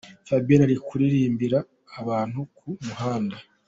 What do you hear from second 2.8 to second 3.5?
muhanda.